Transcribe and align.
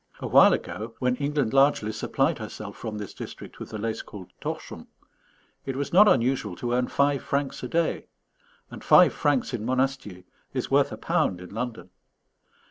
A 0.19 0.25
while 0.25 0.51
ago, 0.51 0.95
when 0.97 1.15
England 1.17 1.53
largely 1.53 1.91
supplied 1.91 2.39
herself 2.39 2.75
from 2.75 2.97
this 2.97 3.13
district 3.13 3.59
with 3.59 3.69
the 3.69 3.77
lace 3.77 4.01
called 4.01 4.31
torchon, 4.41 4.87
it 5.63 5.75
was 5.75 5.93
not 5.93 6.07
unusual 6.07 6.55
to 6.55 6.73
earn 6.73 6.87
five 6.87 7.21
francs 7.21 7.61
a 7.61 7.67
day; 7.67 8.07
and 8.71 8.83
five 8.83 9.13
francs 9.13 9.53
in 9.53 9.63
Monastier 9.63 10.23
is 10.55 10.71
worth 10.71 10.91
a 10.91 10.97
pound 10.97 11.39
in 11.39 11.49
London. 11.51 11.91